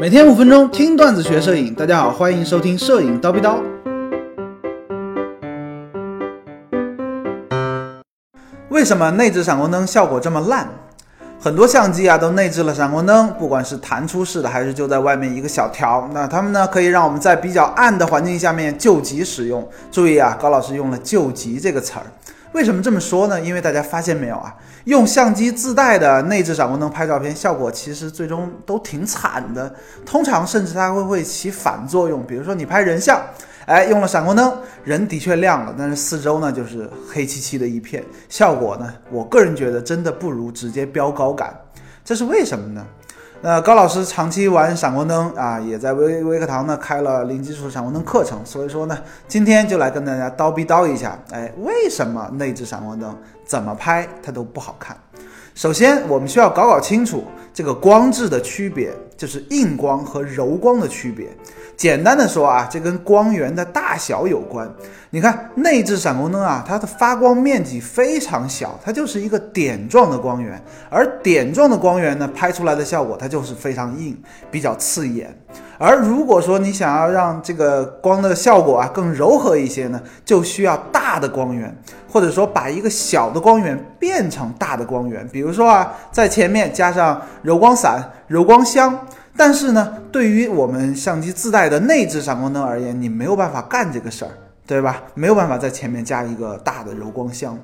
[0.00, 3.58] 每天五分钟听段子学摄影，大家好，欢迎收听摄影叨逼叨。
[8.70, 10.66] 为什么内置闪光灯效果这么烂？
[11.38, 19.68] 很多相机啊都内置了闪光灯，不管是弹出式的还是就在外面一个小条，那它们呢可以让我们在比较暗的环境下面救急使用。
[19.90, 22.06] 注意啊，高老师用了“救急”这个词儿。
[22.52, 23.40] 为什么这么说呢？
[23.40, 24.54] 因为大家发现没有啊，
[24.84, 29.74] 用相机自带的内置闪光灯拍照片，效果其实最终都挺惨的。
[30.04, 32.24] 通常甚至它会会起反作用。
[32.26, 33.20] 比如说你拍人像，
[33.64, 34.54] 哎，用了闪光灯，
[34.84, 41.54] 人的确亮了，但是四周呢就是黑漆漆的一片，效果呢，我个人觉得真的不如直接标高感。
[42.04, 42.84] 这是为什么呢？
[43.44, 48.96] 那高老师长期玩闪光灯啊，也在微微课堂呢开了零基础闪光灯课程，所以说呢，
[49.26, 53.12] 今天就来跟大家叨逼叨一下，哎，为什么内置闪光灯
[53.44, 54.96] 怎么拍它都不好看？
[55.56, 61.28] 首先，我们需要搞搞清楚这个光质的区别，就是硬光和柔光的区别。
[61.76, 64.70] 简单的说啊，这跟光源的大小有关。
[65.10, 74.16] 你看内置闪光灯啊，它的发光面积非常小，它就是一个点状的光源，而点状的光源呢，拍出来的效果它就是非常硬，
[74.50, 75.36] 比较刺眼。
[75.78, 81.76] 而如果说你想要让这个光的效果啊更柔和一些呢，就需要大的光源，
[82.08, 85.26] 或者说把一个小的光源变成大的光源。
[85.28, 89.06] 比如说啊，在前面加上柔光伞、柔光箱。
[89.36, 94.30] 但是呢，对于我们相机自带的内置闪光灯而言，你没有办法干这个事儿，
[94.66, 95.02] 对吧？
[95.14, 97.58] 没有办法在前面加一个大的柔光箱。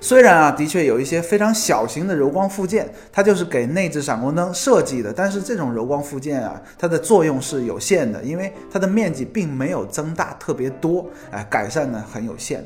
[0.00, 12.64] 虽然啊，的确有一些非常小型的柔光附件，它就是给内置闪光灯设计的，但是这种柔光附件啊，它的作用是有限的，因为它的面积并没有增大特别多，哎，改善呢很有限。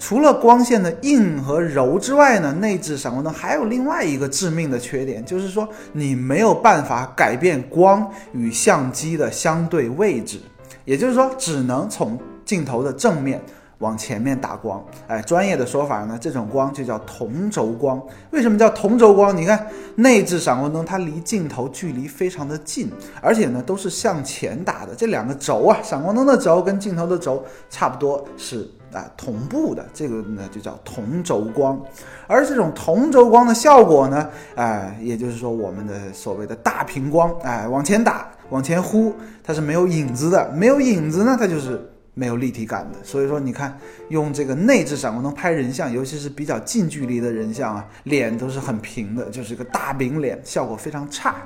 [0.00, 10.40] 除了光线的硬和柔之外呢，内置闪光灯还有另外一个致命的缺点，就是说你没有办法改变光与相机的相对位置，
[10.86, 13.40] 也就是说只能从镜头的正面
[13.80, 14.82] 往前面打光。
[15.06, 18.00] 哎，专业的说法呢，这种光就叫同轴光。
[18.30, 19.36] 为什么叫同轴光？
[19.36, 22.90] 你看内置闪光灯，它离镜头距离非常的近，
[23.20, 28.66] 而且呢都是向前打的，这两个轴啊，闪光灯的轴跟镜头的轴差不多是。
[28.92, 31.80] 啊，同步的这个呢就叫同轴光，
[32.26, 39.14] 而这种同轴光的效果呢，哎，也就是说我们的所谓的大屏光，哎，往前打，往前呼，
[39.44, 41.80] 它是没有影子的，没有影子呢，它就是
[42.14, 42.98] 没有立体感的。
[43.02, 43.78] 所以说，你看
[44.08, 51.36] 用这个内置闪光灯拍人像，尤其是比较近距离的人像啊，脸都是很平的，就是一个大饼脸，效果非常差。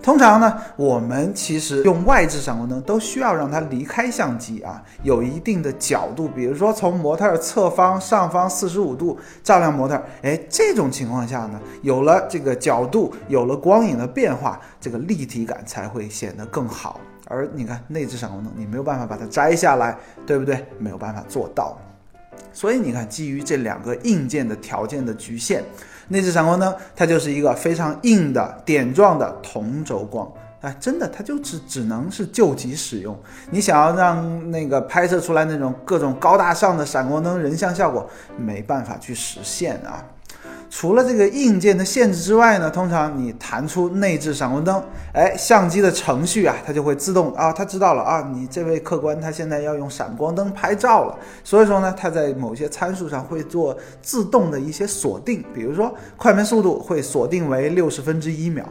[0.00, 17.00] 通常呢，我们其实用外置闪光灯都需要让它离开相机啊，有一定的角度，比如说从模特侧方上方四十五度照亮模特，哎，这种情况下呢，有了这个角度，有了光影的变化，这个立体感才会显得更好。
[17.28, 19.96] 而你看内置闪光灯，你没有办法把它摘下来，
[20.26, 20.66] 对不对？
[20.78, 21.78] 没有办法做到。
[22.52, 25.62] 所以你看，基于这两个硬件的条件的局限。
[26.08, 30.26] 内置闪光灯，它就是一个非常硬的点状的同轴光，
[30.62, 33.14] 啊，真的，它就只只能是救急使用。
[33.50, 40.02] 你想要让那个拍摄出来那种各种高大上的闪光灯人像效果，没办法去实现啊。
[40.70, 58.64] 除了这个硬件的限制之外呢，通常你弹出内置闪光灯，哎，相机的程序啊，它就会自动啊，它知道了啊，你这位客官他现在要用闪光灯拍照了，所以说呢，它在某些参数上会做自动的一些锁定，比如说快门速度会锁定为六十分之一秒。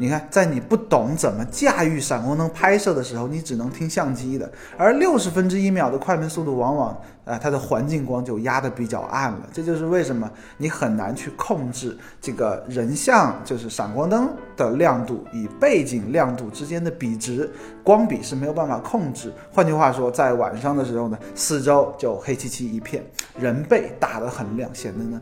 [0.00, 4.50] 你看，在你不懂怎么驾驭闪光灯拍摄的时候，你只能听相机的。
[4.78, 9.40] 而六十分之一秒的快门速度，往往啊，它的环境光就压得比较暗了。
[9.52, 17.52] 这就是为什么你很难去控制这个人像，就是闪光灯的亮度与背景亮度之间的比值，
[17.84, 19.30] 光比是没有办法控制。
[19.52, 23.04] 换句话说，在晚上的时候呢，四周就黑漆漆一片，
[23.38, 25.20] 人背打得很亮，显得呢，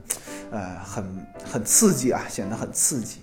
[0.52, 1.04] 呃，很
[1.44, 3.18] 很刺激啊，显得很刺激。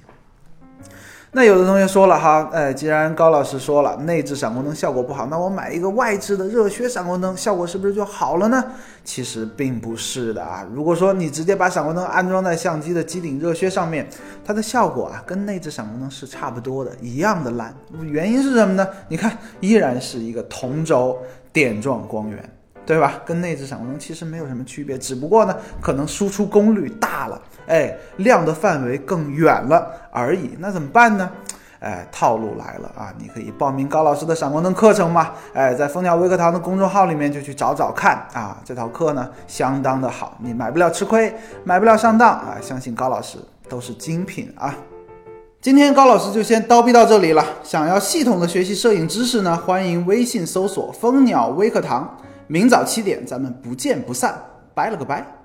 [1.36, 8.64] 那有的同学说了哈，哎，既然高老师说了内置闪光灯效果不好，那我买一个外置的热靴闪光灯效果是不是就好了呢？
[9.04, 10.66] 其实并不是的啊。
[10.74, 14.08] 如果说你直接把闪光灯安装在相机的机顶热靴上面，
[14.46, 17.76] 它的效果啊跟内置闪光灯是差不多的，一样的烂。
[18.02, 18.88] 原因是什么呢？
[19.10, 21.18] 你看，依然是一个同轴
[21.52, 22.50] 点状光源。
[22.88, 23.20] 对吧？
[23.26, 30.56] 跟内置闪光灯其实没有什么区别，只不过呢，可能输出功率大了，哎，亮的范围更远了而已。
[30.60, 31.30] 那怎么办呢？
[31.82, 33.14] 哎，套路来了啊！
[33.20, 35.34] 你可以报名高老师的闪光灯课程嘛？
[35.54, 38.58] 哎，在蜂鸟微课堂的公众号里面就去找找看啊。
[38.66, 41.32] 这套课呢，相当的好，你买不了吃亏，
[41.64, 42.58] 买不了上当啊！
[42.60, 43.38] 相信高老师
[43.70, 44.74] 都是精品啊。
[45.62, 47.46] 今天高老师就先叨逼到这里了。
[47.62, 52.18] 想要系统的学习摄影知识呢，欢迎微信搜索蜂鸟微课堂。
[52.48, 54.34] 明早七点，咱们不见不散。
[54.74, 55.45] 拜了个拜。